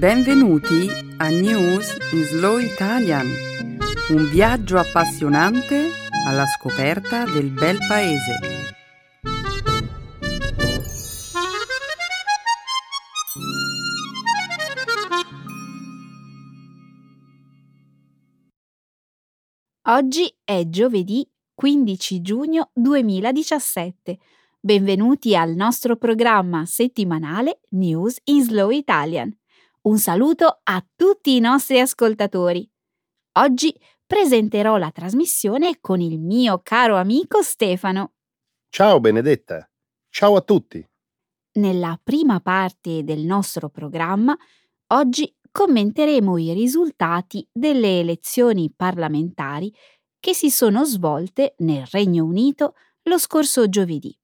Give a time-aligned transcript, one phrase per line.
[0.00, 3.26] Benvenuti a News in Slow Italian,
[4.08, 5.90] un viaggio appassionante
[6.26, 8.38] alla scoperta del bel paese.
[19.82, 24.16] Oggi è giovedì 15 giugno 2017.
[24.58, 29.39] Benvenuti al nostro programma settimanale News in Slow Italian.
[29.82, 32.70] Un saluto a tutti i nostri ascoltatori.
[33.38, 38.12] Oggi presenterò la trasmissione con il mio caro amico Stefano.
[38.68, 39.66] Ciao Benedetta.
[40.10, 40.86] Ciao a tutti.
[41.52, 44.36] Nella prima parte del nostro programma,
[44.88, 49.74] oggi commenteremo i risultati delle elezioni parlamentari
[50.20, 52.74] che si sono svolte nel Regno Unito
[53.04, 54.14] lo scorso giovedì.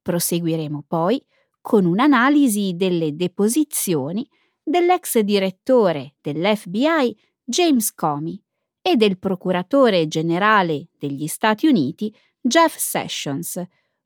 [0.00, 1.22] Proseguiremo poi
[1.60, 4.26] con un'analisi delle deposizioni
[4.70, 8.40] dell'ex direttore dell'FBI James Comey
[8.80, 13.62] e del procuratore generale degli Stati Uniti Jeff Sessions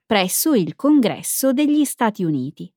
[0.06, 2.72] presso il Congresso degli Stati Uniti.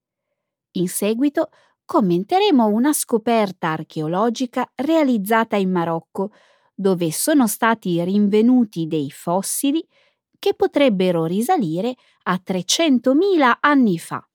[0.73, 1.49] In seguito
[1.85, 6.31] commenteremo una scoperta archeologica realizzata in Marocco,
[6.75, 9.85] dove sono stati rinvenuti dei fossili
[10.37, 14.27] che potrebbero risalire a 300.000 anni fa.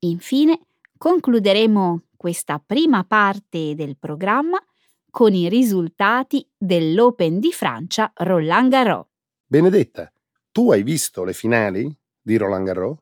[0.00, 0.60] Infine,
[0.96, 4.62] concluderemo questa prima parte del programma
[5.10, 9.06] con i risultati dell'Open di Francia Roland Garros.
[9.46, 10.12] Benedetta,
[10.52, 12.98] tu hai visto le finali di Roland Garros?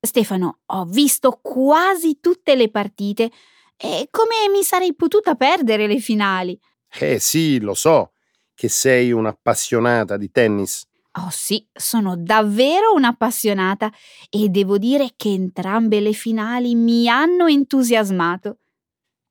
[0.00, 3.30] Stefano, ho visto quasi tutte le partite
[3.76, 6.58] e come mi sarei potuta perdere le finali?
[6.88, 8.12] Eh sì, lo so
[8.54, 10.87] che sei un'appassionata di tennis.
[11.24, 13.92] Oh sì, sono davvero un'appassionata
[14.30, 18.58] e devo dire che entrambe le finali mi hanno entusiasmato.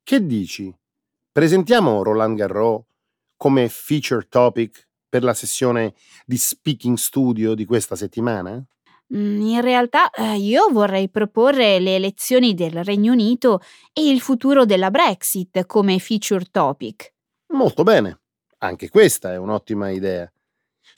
[0.04, 0.74] Che dici?
[1.32, 2.84] Presentiamo Roland Garros
[3.38, 5.94] come feature topic per la sessione
[6.26, 8.62] di Speaking Studio di questa settimana?
[9.16, 13.62] Mm, in realtà eh, io vorrei proporre le elezioni del Regno Unito
[13.94, 17.14] e il futuro della Brexit come feature topic.
[17.54, 18.20] Molto bene,
[18.58, 20.30] anche questa è un'ottima idea.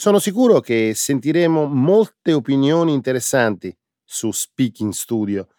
[0.02, 5.50] Sono sicuro che sentiremo molte opinioni interessanti su Speaking Studio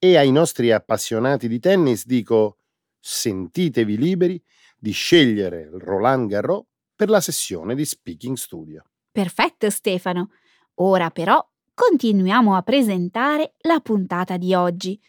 [0.00, 2.58] e ai nostri appassionati di tennis dico
[2.98, 4.42] sentitevi liberi
[4.76, 6.64] di scegliere Roland Garros
[6.96, 8.82] per la sessione di Speaking Studio.
[9.12, 10.30] Perfetto Stefano.
[10.78, 15.00] Ora però continuiamo a presentare la puntata di oggi.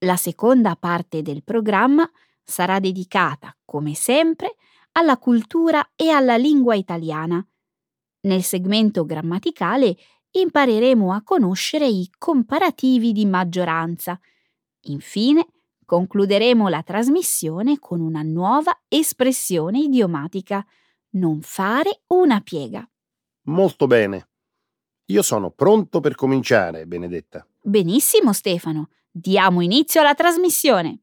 [0.00, 2.06] La seconda parte del programma
[2.44, 4.56] sarà dedicata, come sempre,
[4.92, 7.42] alla cultura e alla lingua italiana
[8.22, 9.96] nel segmento grammaticale
[10.32, 14.18] impareremo a conoscere i comparativi di maggioranza.
[14.82, 15.46] Infine,
[15.84, 20.64] concluderemo la trasmissione con una nuova espressione idiomatica.
[21.10, 22.88] Non fare una piega.
[23.46, 24.28] Molto bene.
[25.06, 27.44] Io sono pronto per cominciare, Benedetta.
[27.60, 28.90] Benissimo, Stefano.
[29.10, 31.00] Diamo inizio alla trasmissione.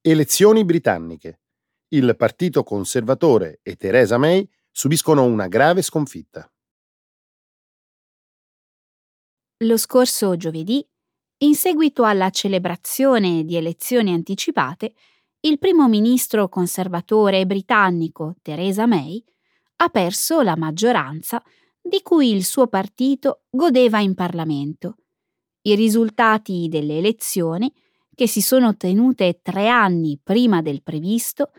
[0.00, 1.40] Elezioni britanniche.
[1.88, 6.48] Il Partito Conservatore e Theresa May subiscono una grave sconfitta.
[9.64, 10.88] Lo scorso giovedì,
[11.38, 14.94] in seguito alla celebrazione di elezioni anticipate,
[15.40, 19.20] il primo ministro conservatore britannico Theresa May
[19.80, 21.42] ha perso la maggioranza
[21.80, 24.98] di cui il suo partito godeva in Parlamento.
[25.62, 27.72] I risultati delle elezioni
[28.18, 31.52] che si sono tenute tre anni prima del previsto,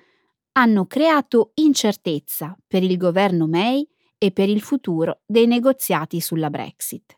[0.58, 3.88] hanno creato incertezza per il governo May
[4.18, 7.18] e per il futuro dei negoziati sulla Brexit.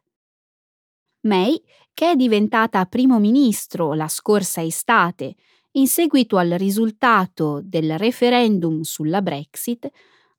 [1.21, 1.59] May,
[1.91, 5.33] che è diventata primo ministro la scorsa estate
[5.71, 9.89] in seguito al risultato del referendum sulla Brexit,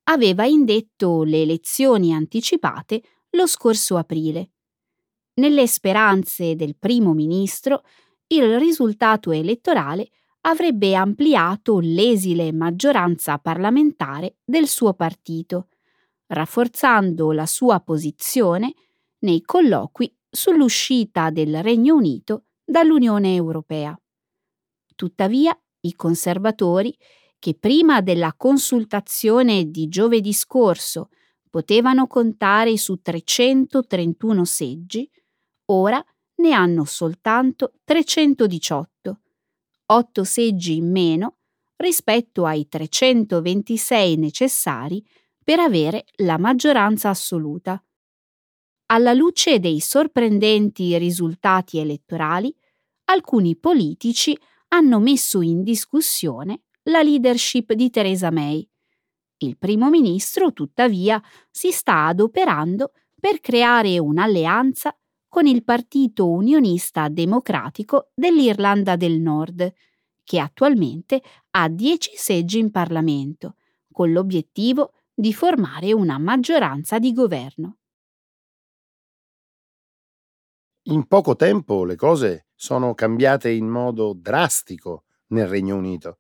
[0.04, 4.50] aveva indetto le elezioni anticipate lo scorso aprile.
[5.40, 7.82] Nelle speranze del primo ministro
[8.28, 10.10] il risultato elettorale
[10.42, 15.68] avrebbe ampliato l'esile maggioranza parlamentare del suo partito,
[16.26, 18.74] rafforzando la sua posizione
[19.20, 23.96] nei colloqui sull'uscita del Regno Unito dall'Unione Europea.
[24.94, 26.96] Tuttavia, i conservatori,
[27.38, 31.08] che prima della consultazione di giovedì scorso
[31.50, 35.10] potevano contare su 331 seggi,
[35.66, 36.02] ora
[36.36, 39.20] ne hanno soltanto 318,
[39.86, 41.36] 8 seggi in meno
[41.76, 45.04] rispetto ai 326 necessari
[45.42, 47.82] per avere la maggioranza assoluta.
[48.86, 52.54] Alla luce dei sorprendenti risultati elettorali,
[53.06, 54.38] alcuni politici
[54.68, 58.66] hanno messo in discussione la leadership di Theresa May.
[59.38, 61.20] Il primo ministro, tuttavia,
[61.50, 64.96] si sta adoperando per creare un'alleanza
[65.32, 69.72] con il Partito Unionista Democratico dell'Irlanda del Nord,
[70.22, 73.56] che attualmente ha 10 seggi in Parlamento,
[73.90, 77.78] con l'obiettivo di formare una maggioranza di governo.
[80.88, 86.18] In poco tempo le cose sono cambiate in modo drastico nel Regno Unito.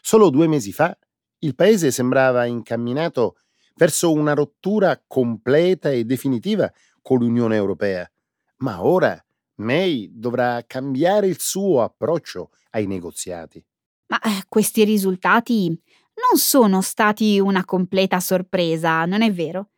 [0.00, 0.96] Solo due mesi fa
[1.40, 3.36] il paese sembrava incamminato
[3.74, 8.10] verso una rottura completa e definitiva con l'Unione Europea,
[8.62, 9.22] ma ora
[9.56, 13.62] May dovrà cambiare il suo approccio ai negoziati.
[14.06, 19.70] Ma eh, questi risultati non sono stati una completa sorpresa, non è vero?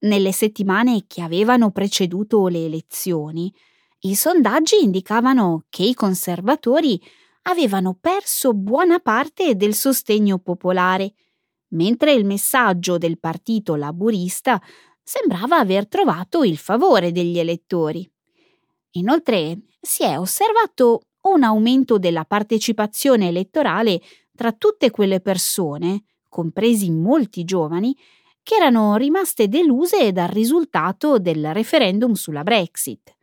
[0.00, 3.52] Nelle settimane che avevano preceduto le elezioni,
[4.00, 7.00] i sondaggi indicavano che i conservatori
[7.42, 11.12] avevano perso buona parte del sostegno popolare,
[11.68, 14.60] mentre il messaggio del partito laburista
[15.02, 18.10] sembrava aver trovato il favore degli elettori.
[18.92, 24.00] Inoltre si è osservato un aumento della partecipazione elettorale
[24.34, 27.96] tra tutte quelle persone, compresi molti giovani,
[28.42, 33.14] che erano rimaste deluse dal risultato del referendum sulla Brexit.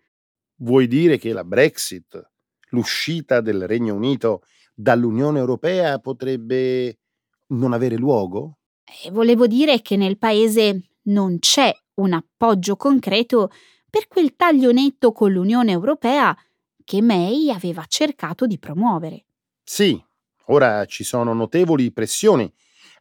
[0.58, 2.22] Vuoi dire che la Brexit,
[2.70, 4.44] l'uscita del Regno Unito
[4.74, 7.00] dall'Unione Europea, potrebbe
[7.48, 8.60] non avere luogo?
[9.04, 13.50] E volevo dire che nel paese non c'è un appoggio concreto
[13.98, 16.38] per quel taglio netto con l'Unione Europea
[16.84, 19.26] che May aveva cercato di promuovere.
[19.64, 20.00] Sì,
[20.46, 22.54] ora ci sono notevoli pressioni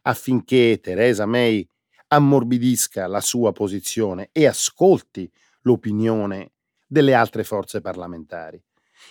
[0.03, 1.67] affinché Theresa May
[2.07, 6.53] ammorbidisca la sua posizione e ascolti l'opinione
[6.87, 8.59] delle altre forze parlamentari.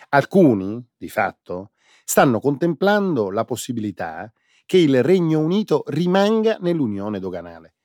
[0.08, 1.70] Alcuni, di fatto,
[2.04, 4.32] stanno contemplando la possibilità
[4.64, 7.76] che il Regno Unito rimanga nell'unione doganale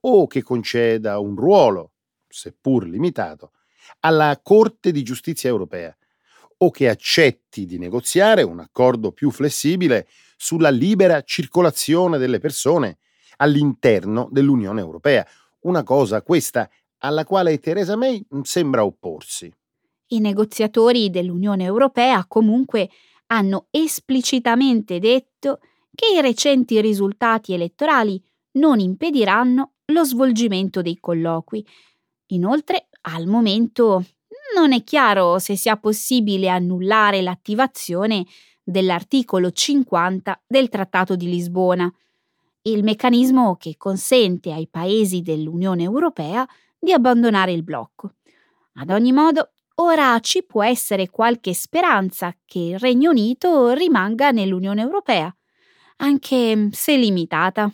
[0.00, 1.92] o che conceda un ruolo,
[2.30, 3.52] seppur limitato,
[4.00, 5.94] alla Corte di giustizia europea
[6.58, 10.06] o che accetti di negoziare un accordo più flessibile
[10.36, 12.98] sulla libera circolazione delle persone
[13.36, 15.26] all'interno dell'Unione Europea,
[15.60, 16.68] una cosa questa
[16.98, 19.52] alla quale Theresa May sembra opporsi.
[20.08, 22.90] I negoziatori dell'Unione Europea comunque
[23.26, 25.60] hanno esplicitamente detto
[25.94, 28.22] che i recenti risultati elettorali
[28.52, 31.64] non impediranno lo svolgimento dei colloqui.
[32.32, 34.04] Inoltre, al momento
[34.54, 38.24] non è chiaro se sia possibile annullare l'attivazione
[38.62, 41.92] dell'articolo 50 del Trattato di Lisbona,
[42.62, 46.46] il meccanismo che consente ai paesi dell'Unione Europea
[46.78, 48.14] di abbandonare il blocco.
[48.74, 54.82] Ad ogni modo, ora ci può essere qualche speranza che il Regno Unito rimanga nell'Unione
[54.82, 55.34] Europea,
[55.96, 57.72] anche se limitata.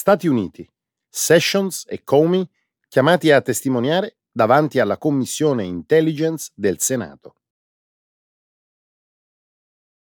[0.00, 0.66] Stati Uniti,
[1.10, 2.48] Sessions e Comey
[2.88, 7.34] chiamati a testimoniare davanti alla Commissione Intelligence del Senato.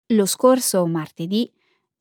[0.09, 1.51] Lo scorso martedì,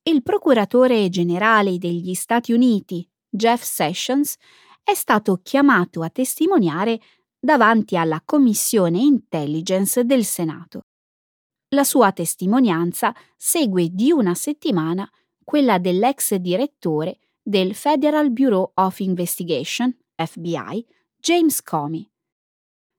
[0.04, 4.36] il procuratore generale degli Stati Uniti, Jeff Sessions,
[4.84, 7.00] è stato chiamato a testimoniare
[7.40, 10.82] davanti alla Commissione Intelligence del Senato.
[11.70, 15.10] La sua testimonianza segue di una settimana
[15.46, 20.86] quella dell'ex direttore del Federal Bureau of Investigation, FBI,
[21.18, 22.08] James Comey.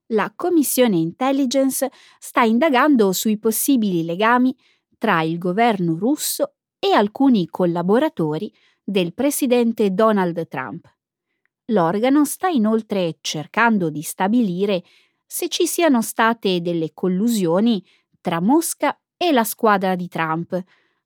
[0.06, 1.88] La Commissione Intelligence
[2.18, 4.52] sta indagando sui possibili legami
[4.98, 8.52] tra il governo russo e alcuni collaboratori
[8.82, 10.92] del presidente Donald Trump.
[11.66, 14.82] L'organo sta inoltre cercando di stabilire
[15.24, 17.86] se ci siano state delle collusioni
[18.20, 20.60] tra Mosca e la squadra di Trump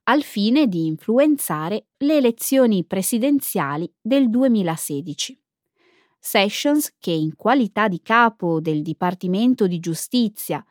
[0.04, 5.40] al fine di influenzare le elezioni presidenziali del 2016.
[6.18, 10.64] Sessions, che in qualità di capo del Dipartimento di Giustizia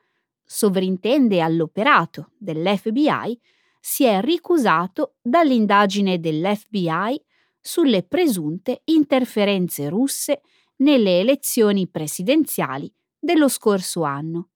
[0.43, 3.39] sovrintende all'operato dell'FBI,
[3.79, 7.21] si è ricusato dall'indagine dell'FBI
[7.59, 10.41] sulle presunte interferenze russe
[10.77, 14.49] nelle elezioni presidenziali dello scorso anno.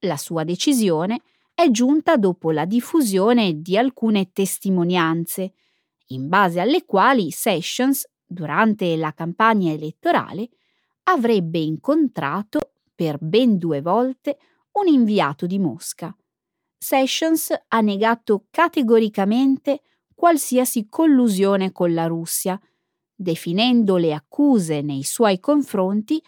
[0.00, 1.20] La sua decisione
[1.56, 5.54] è giunta dopo la diffusione di alcune testimonianze,
[6.08, 10.50] in base alle quali Sessions, durante la campagna elettorale,
[11.04, 14.36] avrebbe incontrato per ben due volte
[14.72, 16.14] un inviato di Mosca.
[16.76, 19.80] Sessions ha negato categoricamente
[20.14, 22.60] qualsiasi collusione con la Russia,
[23.14, 26.22] definendo le accuse nei suoi confronti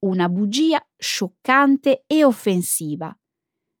[0.00, 3.16] una bugia scioccante e offensiva.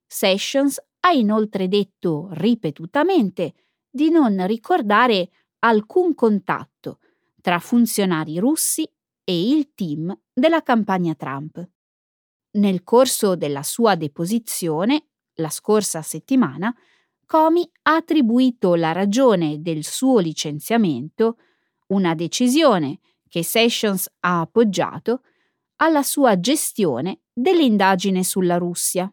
[0.06, 3.54] Sessions ha inoltre detto ripetutamente
[3.90, 6.98] di non ricordare alcun contatto
[7.40, 8.88] tra funzionari russi
[9.24, 11.68] e il team della campagna Trump.
[12.52, 16.74] Nel corso della sua deposizione, la scorsa settimana,
[17.26, 21.38] Comey ha attribuito la ragione del suo licenziamento,
[21.88, 25.22] una decisione che Sessions ha appoggiato,
[25.76, 29.12] alla sua gestione dell'indagine sulla Russia.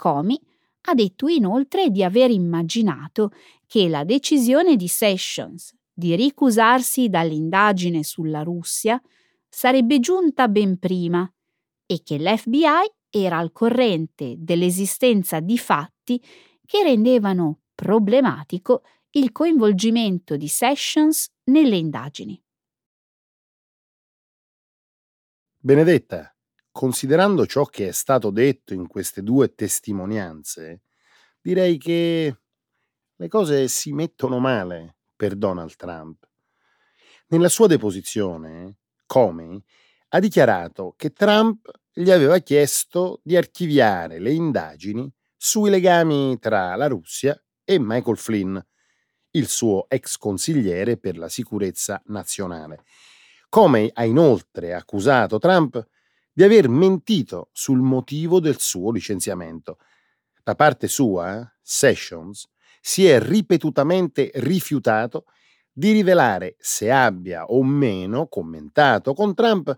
[0.00, 0.40] Comey
[0.88, 3.32] ha detto inoltre di aver immaginato
[3.66, 8.98] che la decisione di Sessions di ricusarsi dall'indagine sulla Russia
[9.46, 11.30] sarebbe giunta ben prima
[11.84, 16.18] e che l'FBI era al corrente dell'esistenza di fatti
[16.64, 22.42] che rendevano problematico il coinvolgimento di Sessions nelle indagini.
[25.58, 26.34] Benedetta,
[26.70, 30.82] considerando ciò che è stato detto in queste due testimonianze,
[31.40, 32.36] direi che
[33.16, 36.28] le cose si mettono male per Donald Trump.
[37.28, 39.62] Nella sua deposizione, Comey
[40.08, 46.86] ha dichiarato che Trump gli aveva chiesto di archiviare le indagini sui legami tra la
[46.86, 48.58] Russia e Michael Flynn,
[49.32, 52.84] il suo ex consigliere per la sicurezza nazionale.
[53.48, 55.86] Comey ha inoltre accusato Trump
[56.32, 59.78] di aver mentito sul motivo del suo licenziamento.
[60.42, 62.48] Da parte sua, Sessions
[62.80, 65.26] si è ripetutamente rifiutato
[65.72, 69.74] di rivelare se abbia o meno commentato con Trump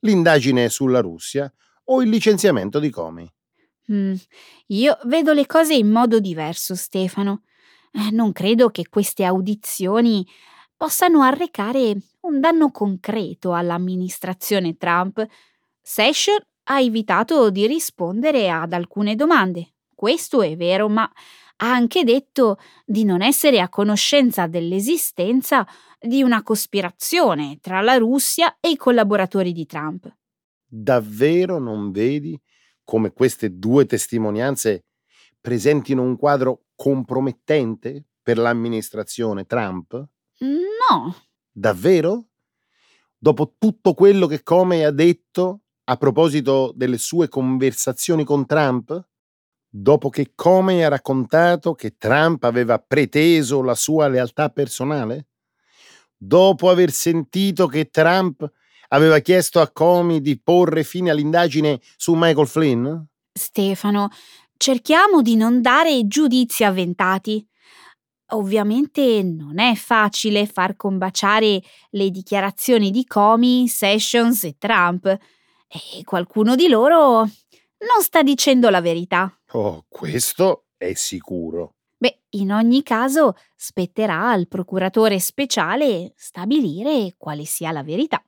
[0.00, 1.52] l'indagine sulla Russia
[1.84, 3.30] o il licenziamento di Comey.
[3.92, 4.14] Mm,
[4.68, 7.42] io vedo le cose in modo diverso, Stefano.
[7.92, 10.24] Eh, non credo che queste audizioni
[10.76, 15.26] possano arrecare un danno concreto all'amministrazione Trump.
[15.92, 19.74] Session ha evitato di rispondere ad alcune domande.
[19.92, 25.66] Questo è vero, ma ha anche detto di non essere a conoscenza dell'esistenza
[25.98, 30.16] di una cospirazione tra la Russia e i collaboratori di Trump.
[30.64, 32.40] Davvero non vedi
[32.84, 34.84] come queste due testimonianze
[35.40, 39.92] presentino un quadro compromettente per l'amministrazione Trump?
[40.38, 41.16] No.
[41.50, 42.26] Davvero?
[43.18, 49.08] Dopo tutto quello che Comey ha detto a proposito delle sue conversazioni con Trump?
[49.70, 55.28] dopo che Comey ha raccontato che Trump aveva preteso la sua lealtà personale?
[56.16, 58.50] Dopo aver sentito che Trump
[58.88, 62.92] aveva chiesto a Comey di porre fine all'indagine su Michael Flynn?
[63.32, 64.10] Stefano,
[64.56, 67.46] cerchiamo di non dare giudizi avventati.
[68.32, 75.16] Ovviamente non è facile far combaciare le dichiarazioni di Comey, Sessions e Trump.
[75.72, 79.32] E qualcuno di loro non sta dicendo la verità.
[79.52, 81.76] Oh, questo è sicuro.
[81.96, 88.20] Beh, in ogni caso spetterà al procuratore speciale stabilire quale sia la verità.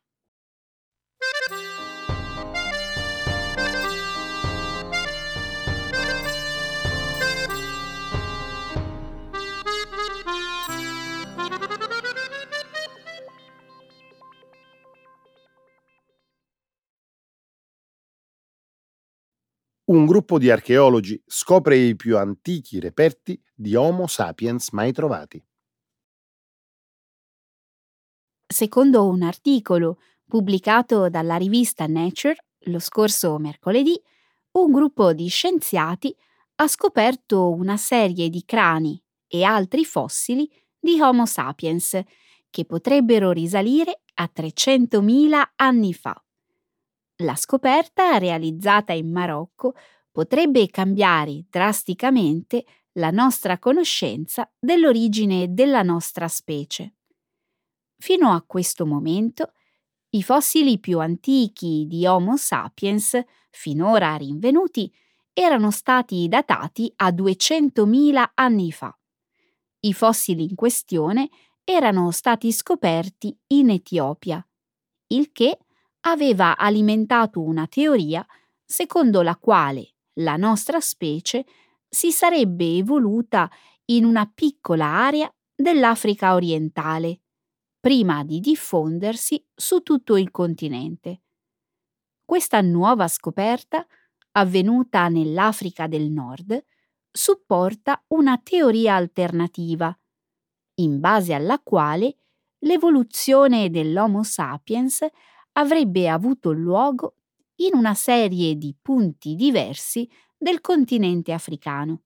[19.85, 25.45] Un gruppo di archeologi scopre i più antichi reperti di Homo sapiens mai trovati.
[28.47, 29.99] Secondo un articolo
[30.29, 32.37] pubblicato dalla rivista Nature
[32.67, 34.01] lo scorso mercoledì,
[34.53, 36.15] un gruppo di scienziati
[36.57, 40.49] ha scoperto una serie di crani e altri fossili
[40.79, 42.01] di Homo sapiens
[42.51, 46.23] che potrebbero risalire a 300.000 anni fa.
[47.17, 49.75] La scoperta, realizzata in Marocco,
[50.11, 56.97] potrebbe cambiare drasticamente la nostra conoscenza dell'origine della nostra specie.
[57.97, 59.53] Fino a questo momento,
[60.11, 63.19] i fossili più antichi di Homo sapiens,
[63.51, 64.93] finora rinvenuti,
[65.33, 68.95] erano stati datati a 200.000 anni fa.
[69.81, 71.31] I fossili in questione
[71.65, 74.47] erano stati scoperti in Etiopia,
[75.09, 75.59] il che
[76.03, 78.27] aveva alimentato una teoria
[78.65, 81.45] secondo la quale la nostra specie
[81.89, 83.51] si sarebbe evoluta
[83.87, 87.21] in una piccola area dell'Africa orientale,
[87.79, 91.23] prima di diffondersi su tutto il continente.
[92.25, 93.87] Questa nuova scoperta,
[94.33, 96.65] avvenuta nell'Africa del Nord,
[97.11, 99.95] supporta una teoria alternativa,
[100.77, 102.17] in base alla quale
[102.61, 105.05] l'evoluzione dell'Homo sapiens
[105.53, 107.17] avrebbe avuto luogo
[107.57, 112.03] in una serie di punti diversi del continente africano.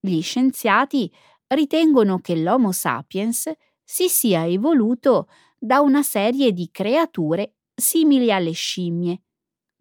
[0.00, 1.12] Gli scienziati
[1.48, 3.50] ritengono che l'Homo sapiens
[3.84, 5.28] si sia evoluto
[5.58, 9.22] da una serie di creature simili alle scimmie,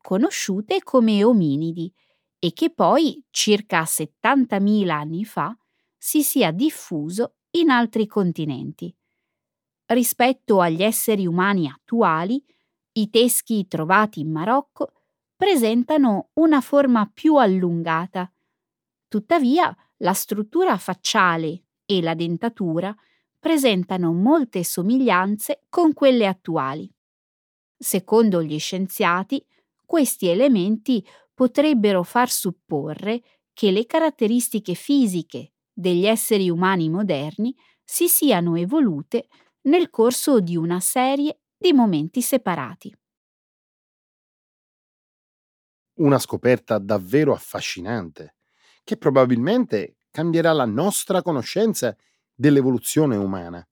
[0.02, 1.92] conosciute come ominidi,
[2.40, 5.56] e che poi, circa 70.000 anni fa,
[5.98, 8.96] si sia diffuso in altri continenti.
[9.88, 12.44] Rispetto agli esseri umani attuali,
[12.98, 14.92] i teschi trovati in Marocco
[15.36, 18.32] presentano una forma più allungata.
[19.08, 22.96] Tuttavia, la struttura facciale e la dentatura
[23.40, 26.92] presentano molte somiglianze con quelle attuali.
[27.78, 29.46] Secondo gli scienziati,
[29.86, 33.22] questi elementi potrebbero far supporre
[33.54, 39.28] che le caratteristiche fisiche degli esseri umani moderni si siano evolute
[39.62, 42.96] nel corso di una serie di momenti separati.
[45.96, 48.36] Una scoperta davvero affascinante,
[48.84, 51.96] che probabilmente cambierà la nostra conoscenza
[52.34, 53.68] dell'evoluzione umana.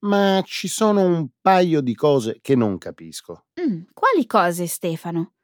[0.00, 3.46] Ma ci sono un paio di cose che non capisco.
[3.60, 5.34] Mm, quali cose, Stefano?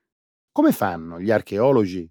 [0.51, 2.11] Come fanno gli archeologi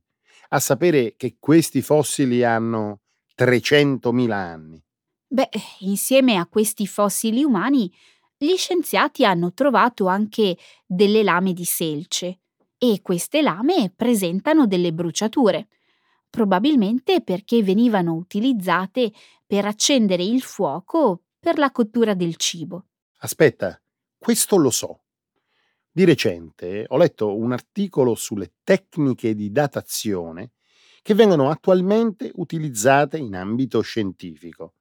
[0.49, 3.01] a sapere che questi fossili hanno
[3.35, 4.81] 300.000 anni?
[5.29, 5.49] Beh,
[5.79, 7.91] insieme a questi fossili umani,
[8.37, 12.39] gli scienziati hanno trovato anche delle lame di selce
[12.77, 15.67] e queste lame presentano delle bruciature,
[16.29, 19.11] probabilmente perché venivano utilizzate
[19.45, 22.85] per accendere il fuoco per la cottura del cibo.
[23.19, 23.81] Aspetta,
[24.17, 25.01] questo lo so.
[25.91, 30.51] Di recente ho letto un articolo sulle tecniche di datazione
[31.01, 34.73] che vengono attualmente utilizzate in ambito scientifico.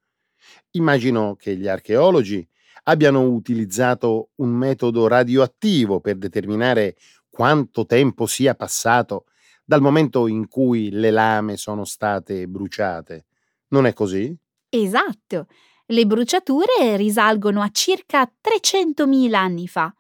[0.72, 2.46] Immagino che gli archeologi
[2.84, 6.96] abbiano utilizzato un metodo radioattivo per determinare
[7.28, 9.26] quanto tempo sia passato
[9.64, 13.26] dal momento in cui le lame sono state bruciate.
[13.68, 14.34] Non è così?
[14.68, 15.46] Esatto.
[15.86, 19.94] Le bruciature risalgono a circa 300.000 anni fa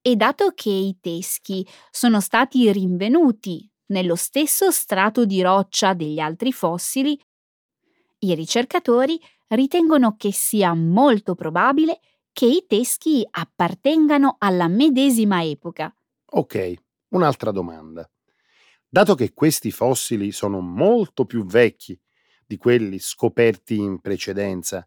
[0.00, 6.52] e dato che i teschi sono stati rinvenuti nello stesso strato di roccia degli altri
[6.52, 7.18] fossili,
[8.20, 12.00] i ricercatori ritengono che sia molto probabile
[12.32, 15.94] che i teschi appartengano alla medesima epoca.
[16.24, 16.74] Ok,
[17.08, 18.08] un'altra domanda.
[18.88, 21.98] Dato che questi fossili sono molto più vecchi
[22.46, 24.86] di quelli scoperti in precedenza,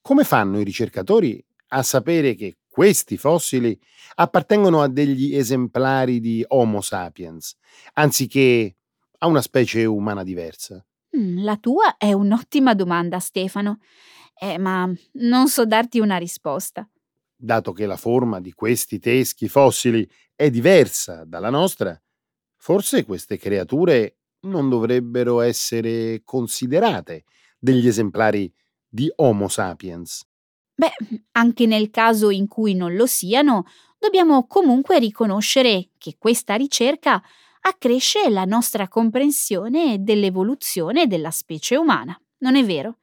[0.00, 3.78] come fanno i ricercatori a sapere che questi fossili
[4.14, 7.56] appartengono a degli esemplari di Homo sapiens,
[7.94, 8.76] anziché
[9.18, 10.84] a una specie umana diversa?
[11.16, 13.80] Mm, la tua è un'ottima domanda, Stefano,
[14.40, 16.88] eh, ma non so darti una risposta.
[17.36, 21.98] Dato che la forma di questi teschi fossili è diversa dalla nostra,
[22.56, 27.24] forse queste creature non dovrebbero essere considerate
[27.58, 28.50] degli esemplari
[28.88, 30.24] di Homo sapiens.
[30.74, 30.92] Beh,
[31.32, 33.66] anche nel caso in cui non lo siano,
[33.98, 37.22] dobbiamo comunque riconoscere che questa ricerca
[37.60, 43.00] accresce la nostra comprensione dell'evoluzione della specie umana, non è vero?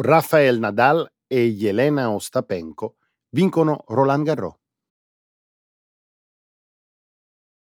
[0.00, 2.98] Rafael Nadal e Jelena Ostapenko
[3.30, 4.54] vincono Roland Garros.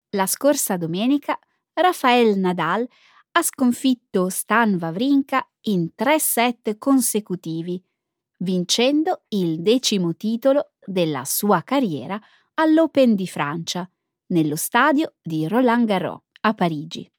[0.10, 1.40] La scorsa domenica
[1.74, 2.90] Rafael Nadal
[3.38, 7.82] ha sconfitto Stan Wawrinka in tre set consecutivi,
[8.38, 12.20] vincendo il decimo titolo della sua carriera
[12.54, 13.90] all'Open di Francia,
[14.28, 17.12] nello stadio di Roland Garros a Parigi.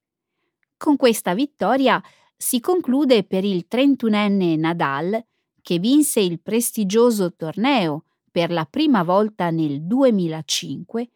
[0.79, 2.03] Con questa vittoria
[2.35, 5.23] si conclude per il 31enne Nadal,
[5.61, 11.11] che vinse il prestigioso torneo per la prima volta nel 2005,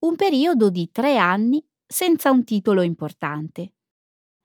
[0.00, 3.72] un periodo di tre anni senza un titolo importante.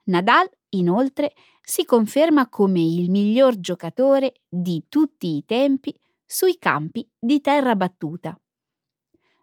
[0.09, 7.41] Nadal Inoltre si conferma come il miglior giocatore di tutti i tempi sui campi di
[7.41, 8.39] terra battuta.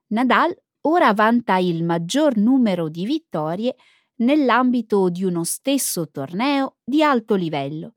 [0.09, 3.74] Nadal ora vanta il maggior numero di vittorie
[4.18, 7.96] nell'ambito di uno stesso torneo di alto livello,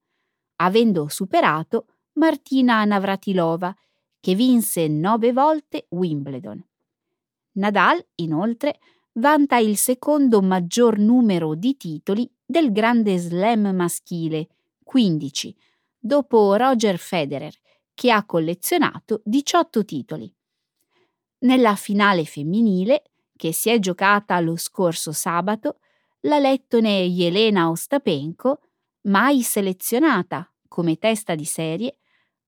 [0.56, 3.76] avendo superato Martina Navratilova,
[4.20, 6.66] che vinse nove volte Wimbledon.
[7.54, 8.80] Nadal, inoltre,
[9.20, 14.48] vanta il secondo maggior numero di titoli del Grande Slam maschile,
[14.84, 15.56] 15,
[16.00, 17.54] dopo Roger Federer,
[17.94, 20.34] che ha collezionato 18 titoli.
[21.40, 23.04] Nella finale femminile,
[23.36, 25.80] che si è giocata lo scorso sabato,
[26.22, 28.62] la lettone Jelena Ostapenko,
[29.04, 31.98] mai selezionata come testa di serie,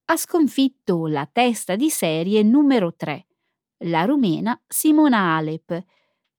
[0.05, 3.27] ha sconfitto la testa di serie numero 3,
[3.85, 5.85] la rumena Simona Alep,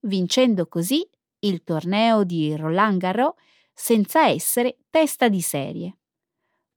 [0.03, 1.07] vincendo così
[1.41, 3.35] il torneo di Roland Garros
[3.75, 5.99] senza essere testa di serie.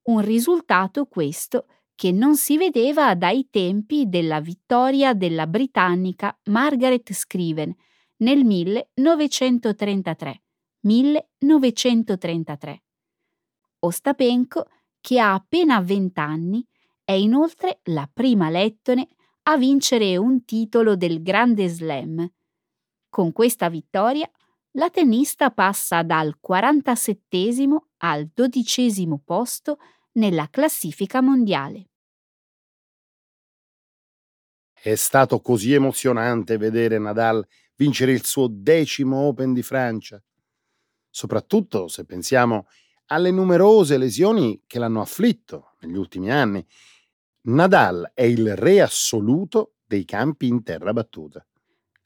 [0.04, 7.74] Un risultato questo che non si vedeva dai tempi della vittoria della britannica Margaret Scriven
[8.18, 10.42] nel 1933.
[10.82, 12.84] 1933.
[13.80, 14.68] Ostapenko,
[15.00, 16.66] che ha appena 20 anni,
[17.04, 19.08] è inoltre la prima lettone
[19.44, 22.28] a vincere un titolo del Grande Slam.
[23.16, 24.30] Con questa vittoria
[24.72, 27.48] la tennista passa dal 47
[28.00, 29.78] al 12 posto
[30.16, 31.92] nella classifica mondiale.
[34.74, 37.48] È stato così emozionante vedere Nadal
[37.78, 40.22] vincere il suo decimo Open di Francia,
[41.10, 42.68] soprattutto se pensiamo
[43.06, 46.68] alle numerose lesioni che l'hanno afflitto negli ultimi anni
[47.44, 51.48] Nadal è il re assoluto dei campi in terra battuta.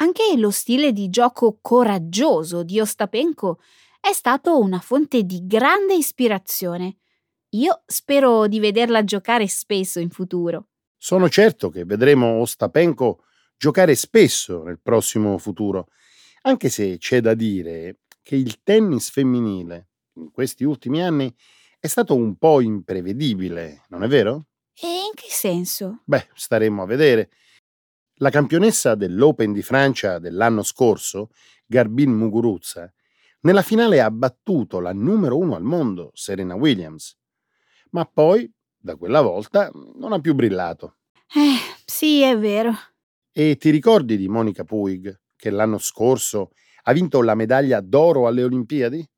[0.02, 3.60] Anche lo stile di gioco coraggioso di Ostapenko
[4.00, 7.00] è stato una fonte di grande ispirazione.
[7.50, 10.68] Io spero di vederla giocare spesso in futuro.
[10.98, 13.26] Sono certo che vedremo Ostapenko
[13.58, 15.88] giocare spesso nel prossimo futuro,
[16.44, 21.34] anche se c'è da dire che il tennis femminile in questi ultimi anni
[21.78, 24.46] è stato un po' imprevedibile, non è vero?
[24.80, 26.04] E in che senso?
[26.06, 27.30] Beh, staremo a vedere.
[28.22, 31.30] La campionessa dell'Open di Francia dell'anno scorso,
[31.66, 32.94] Garbin Muguruza,
[33.42, 37.18] nella finale ha battuto la numero uno al mondo, Serena Williams.
[37.92, 40.98] Ma poi, da quella volta, non ha più brillato.
[41.34, 41.56] Eh,
[41.86, 42.74] sì, è vero.
[43.32, 46.52] E ti ricordi di Monica Puig, che l'anno scorso
[46.84, 49.10] ha vinto la medaglia d'oro alle Olimpiadi?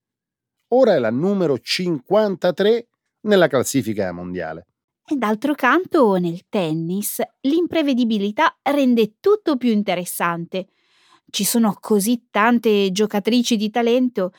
[0.74, 2.88] Ora è la numero 53
[3.22, 4.68] nella classifica mondiale.
[5.18, 10.68] D'altro canto, nel tennis, l'imprevedibilità rende tutto più interessante.
[11.30, 14.32] Ci sono così tante giocatrici di talento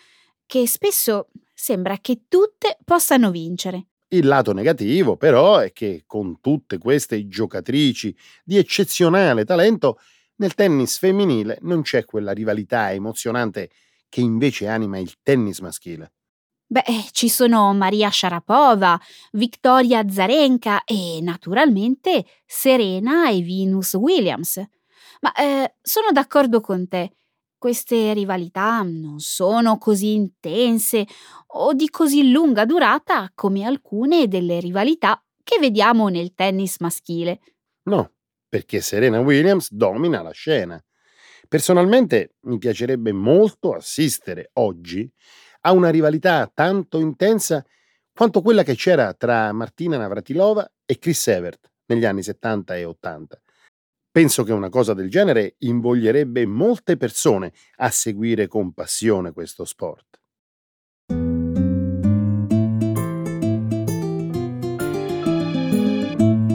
[0.47, 3.87] che spesso sembra che tutte possano vincere.
[4.09, 9.99] Il lato negativo, però, è che con tutte queste giocatrici di eccezionale talento,
[10.37, 13.71] nel tennis femminile non c'è quella rivalità emozionante
[14.09, 16.13] che invece anima il tennis maschile.
[16.73, 18.99] Beh, ci sono Maria Sharapova,
[19.33, 24.57] Victoria Zarenka e naturalmente Serena e Venus Williams.
[25.21, 27.13] Ma eh, sono d'accordo con te.
[27.59, 31.07] Queste rivalità non sono così intense
[31.49, 37.41] o di così lunga durata come alcune delle rivalità che vediamo nel tennis maschile.
[37.83, 38.13] No,
[38.49, 40.83] perché Serena Williams domina la scena.
[41.47, 45.13] Personalmente mi piacerebbe molto assistere oggi
[45.63, 47.65] a una rivalità tanto intensa
[48.15, 53.41] quanto quella che c'era tra Martina Navratilova e Chris Evert negli anni 70 e 80.
[54.11, 60.21] Penso che una cosa del genere invoglierebbe molte persone a seguire con passione questo sport.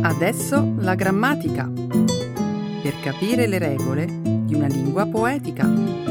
[0.03, 1.71] Adesso la grammatica.
[2.81, 6.06] Per capire le regole di una lingua poetica.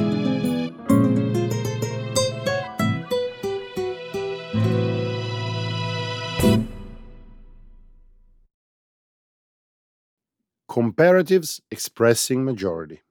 [10.77, 13.03] Comparatives Expressing Majority.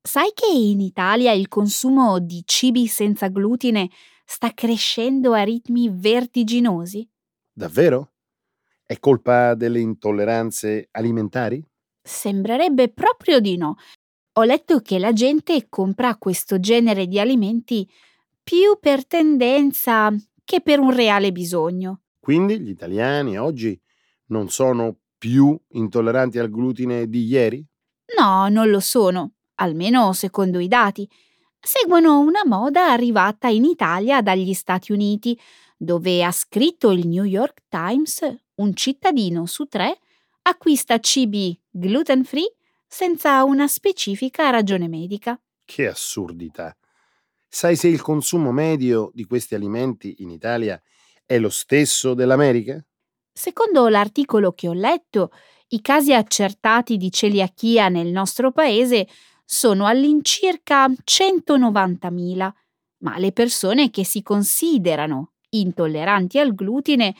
[0.00, 3.90] Sai che in Italia il consumo di cibi senza glutine
[4.24, 7.10] sta crescendo a ritmi vertiginosi?
[7.52, 8.12] Davvero?
[8.84, 11.60] È colpa delle intolleranze alimentari?
[12.00, 13.74] Sembrerebbe proprio di no.
[14.34, 17.90] Ho letto che la gente compra questo genere di alimenti
[18.40, 22.02] più per tendenza che per un reale bisogno.
[22.20, 23.76] Quindi gli italiani oggi
[24.32, 27.64] non sono più intolleranti al glutine di ieri?
[28.18, 31.08] No, non lo sono, almeno secondo i dati.
[31.60, 35.38] seguono una moda arrivata in Italia dagli Stati Uniti,
[35.76, 38.20] dove ha scritto il New York Times
[38.56, 39.98] un cittadino su tre
[40.42, 42.52] acquista cibi gluten free
[42.88, 45.40] senza una specifica ragione medica.
[45.64, 46.76] Che assurdità!
[47.48, 50.80] Sai se il consumo medio di questi alimenti in Italia
[51.24, 52.84] è lo stesso dell'America?
[53.32, 55.30] Secondo l'articolo che ho letto,
[55.68, 59.08] i casi accertati di celiachia nel nostro paese
[59.44, 62.50] sono all'incirca 190.000,
[62.98, 67.14] ma le persone che si considerano intolleranti al glutine,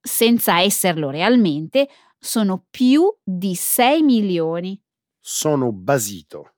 [0.00, 4.80] senza esserlo realmente, sono più di 6 milioni.
[5.18, 6.54] Sono basito.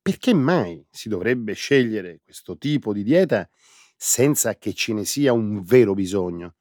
[0.00, 3.48] Perché mai si dovrebbe scegliere questo tipo di dieta
[3.96, 6.56] senza che ce ne sia un vero bisogno?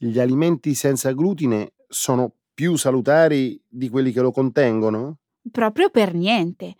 [0.00, 5.18] Gli alimenti senza glutine sono più salutari di quelli che lo contengono?
[5.50, 6.76] Proprio per niente.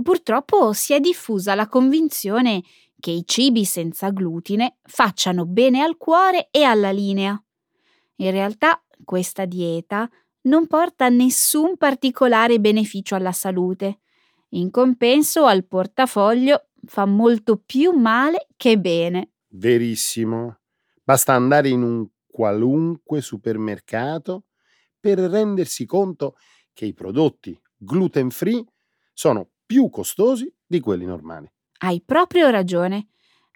[0.00, 2.62] Purtroppo si è diffusa la convinzione
[3.00, 7.42] che i cibi senza glutine facciano bene al cuore e alla linea.
[8.16, 10.08] In realtà questa dieta
[10.42, 13.98] non porta nessun particolare beneficio alla salute.
[14.50, 19.32] In compenso al portafoglio fa molto più male che bene.
[19.48, 20.58] Verissimo.
[21.02, 24.44] Basta andare in un qualunque supermercato
[24.98, 26.36] per rendersi conto
[26.72, 28.64] che i prodotti gluten free
[29.12, 31.50] sono più costosi di quelli normali.
[31.78, 33.08] Hai proprio ragione.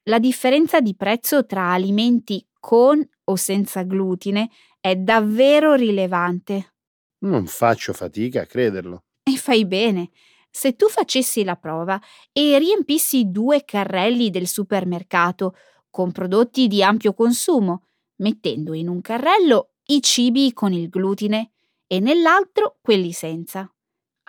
[0.05, 6.75] La differenza di prezzo tra alimenti con o senza glutine è davvero rilevante.
[7.21, 9.05] Non faccio fatica a crederlo.
[9.23, 10.11] E fai bene.
[10.51, 12.01] Se tu facessi la prova
[12.33, 15.57] e riempissi due carrelli del supermercato
[15.91, 17.89] con prodotti di ampio consumo,
[18.25, 21.51] mettendo in un carrello i cibi con il glutine
[21.87, 23.71] e nell'altro quelli senza.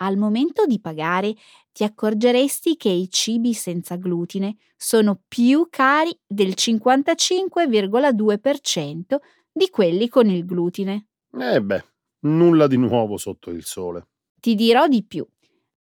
[0.00, 1.34] Al momento di pagare
[1.72, 9.16] ti accorgeresti che i cibi senza glutine sono più cari del 55,2%
[9.50, 11.06] di quelli con il glutine.
[11.32, 11.84] Eh beh,
[12.20, 14.08] nulla di nuovo sotto il sole.
[14.38, 15.26] Ti dirò di più.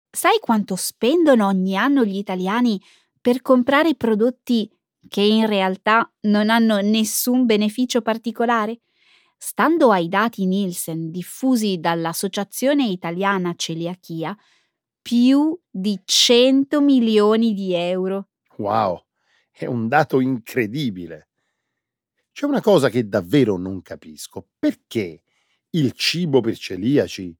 [0.09, 2.81] Sai quanto spendono ogni anno gli italiani
[3.21, 4.67] per comprare prodotti
[5.07, 8.81] che in realtà non hanno nessun beneficio particolare?
[9.37, 14.37] Stando ai dati Nielsen diffusi dall'Associazione Italiana Celiachia,
[15.01, 18.27] più di 100 milioni di euro.
[18.57, 19.05] Wow,
[19.49, 21.29] è un dato incredibile.
[22.31, 24.47] C'è una cosa che davvero non capisco.
[24.59, 25.23] Perché
[25.71, 27.35] il cibo per celiaci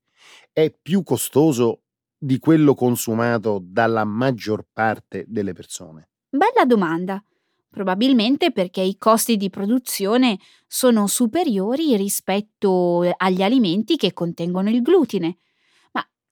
[0.52, 1.84] è più costoso
[2.18, 6.10] di quello consumato dalla maggior parte delle persone?
[6.30, 7.24] Bella domanda.
[7.70, 15.38] Probabilmente perché i costi di produzione sono superiori rispetto agli alimenti che contengono il glutine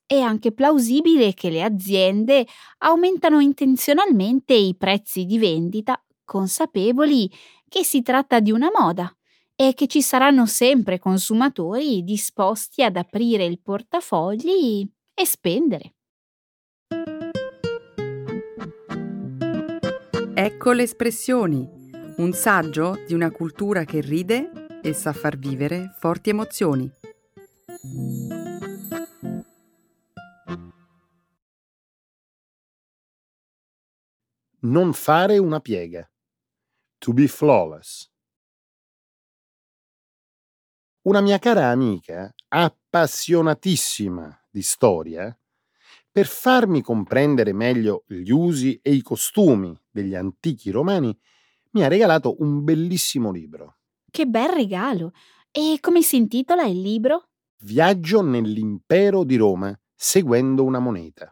[0.05, 2.47] è anche plausibile che le aziende
[2.79, 7.29] aumentano intenzionalmente i prezzi di vendita, consapevoli
[7.67, 9.13] che si tratta di una moda
[9.53, 15.96] e che ci saranno sempre consumatori disposti ad aprire il portafogli e spendere.
[20.39, 21.67] Ecco le espressioni,
[22.17, 24.51] un saggio di una cultura che ride
[24.83, 26.87] e sa far vivere forti emozioni.
[34.59, 36.07] non fare una piega.
[36.99, 38.11] To be flawless.
[41.03, 45.35] Una mia cara amica, appassionatissima di storia,
[46.17, 51.15] per farmi comprendere meglio gli usi e i costumi degli antichi romani,
[51.73, 53.77] mi ha regalato un bellissimo libro.
[54.09, 55.11] Che bel regalo!
[55.51, 57.27] E come si intitola il libro?
[57.59, 61.31] Viaggio nell'impero di Roma seguendo una moneta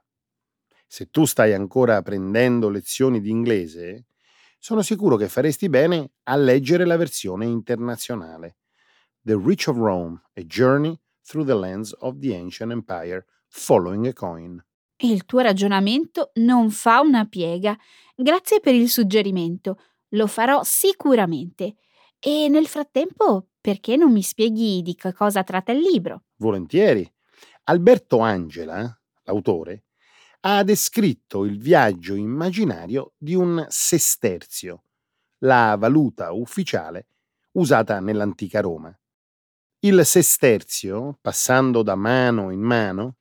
[0.87, 4.05] se tu stai ancora prendendo lezioni di inglese,
[4.59, 8.59] sono sicuro che faresti bene a leggere la versione internazionale.
[9.21, 14.13] The Reach of Rome, A Journey Through the Lens of the Ancient Empire, Following a
[14.13, 14.63] Coin.
[14.97, 17.77] Il tuo ragionamento non fa una piega.
[18.15, 19.79] Grazie per il suggerimento.
[20.09, 21.75] Lo farò sicuramente.
[22.19, 26.23] E nel frattempo, perché non mi spieghi di che cosa tratta il libro?
[26.37, 27.09] Volentieri.
[27.65, 29.85] Alberto Angela, l'autore,
[30.41, 34.83] ha descritto il viaggio immaginario di un sesterzio,
[35.39, 37.07] la valuta ufficiale
[37.53, 38.97] usata nell'antica Roma.
[39.79, 43.17] Il sesterzio, passando da mano in mano,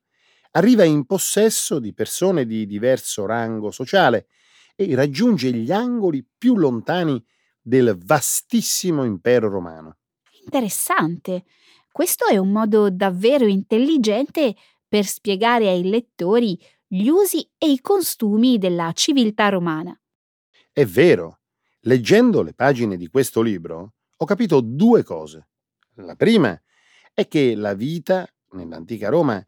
[0.55, 4.27] arriva in possesso di persone di diverso rango sociale
[4.75, 7.23] e raggiunge gli angoli più lontani
[7.61, 9.97] del vastissimo impero romano.
[10.43, 11.45] Interessante.
[11.91, 14.55] Questo è un modo davvero intelligente
[14.87, 19.97] per spiegare ai lettori gli usi e i costumi della civiltà romana.
[20.71, 21.39] È vero,
[21.81, 25.47] leggendo le pagine di questo libro ho capito due cose.
[25.95, 26.59] La prima
[27.13, 29.45] è che la vita nell'antica Roma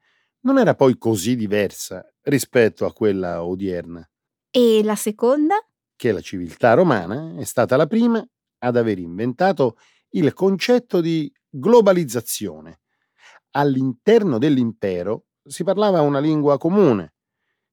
[0.48, 4.10] non era poi così diversa rispetto a quella odierna.
[4.50, 5.56] E la seconda?
[5.94, 8.26] Che la civiltà romana è stata la prima
[8.60, 9.78] ad aver inventato
[10.12, 12.80] il concetto di globalizzazione.
[13.52, 17.16] All'interno dell'impero si parlava una lingua comune,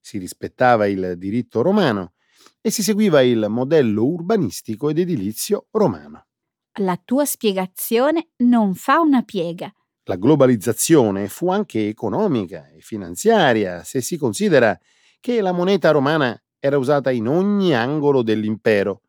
[0.01, 2.15] si rispettava il diritto romano
[2.61, 6.27] e si seguiva il modello urbanistico ed edilizio romano.
[6.81, 9.73] La tua spiegazione non fa una piega.
[10.07, 14.79] La globalizzazione fu anche economica e finanziaria se si considera
[15.19, 19.03] che la moneta romana era usata in ogni angolo dell'impero,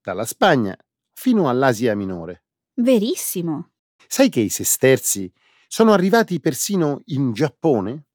[0.00, 0.76] dalla Spagna
[1.12, 2.44] fino all'Asia minore.
[2.74, 3.70] Verissimo.
[4.08, 5.32] Sai che i sesterzi
[5.68, 8.06] sono arrivati persino in Giappone?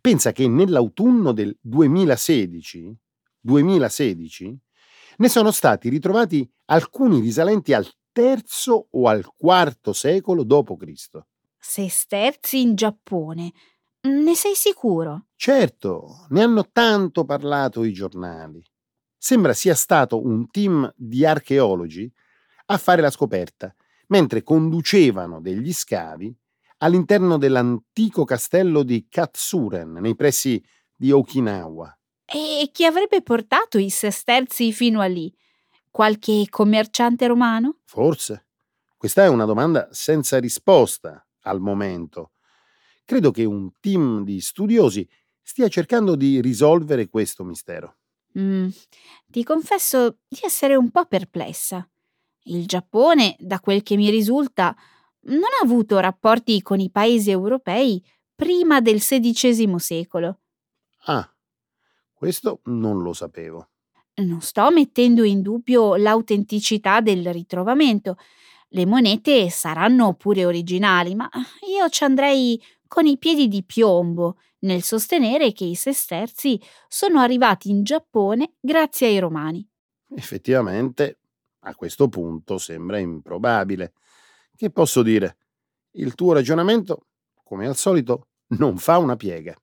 [0.00, 2.96] Pensa che nell'autunno del 2016,
[3.40, 4.58] 2016
[5.18, 11.18] ne sono stati ritrovati alcuni risalenti al terzo o al quarto secolo d.C.
[11.68, 13.52] Sesterzi in Giappone.
[14.02, 15.26] Ne sei sicuro?
[15.34, 18.62] Certo, ne hanno tanto parlato i giornali.
[19.18, 22.10] Sembra sia stato un team di archeologi
[22.66, 23.74] a fare la scoperta,
[24.06, 26.34] mentre conducevano degli scavi
[26.78, 31.98] all'interno dell'antico castello di Katsuren, nei pressi di Okinawa.
[32.26, 35.34] E chi avrebbe portato i sesterzi fino a lì?
[35.90, 37.80] Qualche commerciante romano?
[37.84, 38.46] Forse.
[38.96, 42.32] Questa è una domanda senza risposta al momento.
[43.04, 45.08] Credo che un team di studiosi
[45.40, 47.96] stia cercando di risolvere questo mistero.
[48.38, 48.68] Mm,
[49.26, 51.88] ti confesso di essere un po' perplessa.
[52.48, 54.76] Il Giappone, da quel che mi risulta,
[55.22, 58.04] non ha avuto rapporti con i paesi europei
[58.34, 60.40] prima del XVI secolo.
[61.06, 61.28] Ah,
[62.12, 63.70] questo non lo sapevo.
[64.16, 68.16] Non sto mettendo in dubbio l'autenticità del ritrovamento.
[68.76, 71.30] Le monete saranno pure originali, ma
[71.66, 77.70] io ci andrei con i piedi di piombo nel sostenere che i sesterzi sono arrivati
[77.70, 79.66] in Giappone grazie ai romani.
[80.10, 81.20] Effettivamente,
[81.60, 83.94] a questo punto sembra improbabile.
[84.54, 85.38] Che posso dire?
[85.92, 87.06] Il tuo ragionamento,
[87.44, 88.26] come al solito,
[88.58, 89.56] non fa una piega.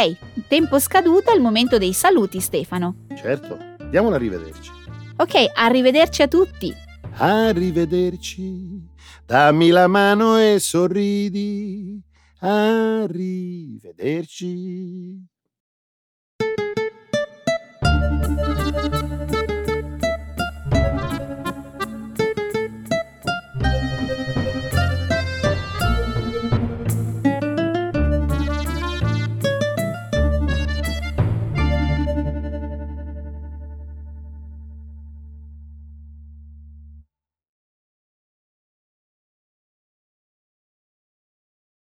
[0.00, 0.16] Ok,
[0.48, 3.04] tempo scaduto, è il momento dei saluti, Stefano.
[3.14, 3.58] Certo,
[3.90, 4.70] diamo a rivederci.
[5.16, 6.72] Ok, arrivederci a tutti.
[7.16, 8.80] Arrivederci,
[9.26, 12.02] dammi la mano e sorridi.
[12.38, 13.28] Arrivederci.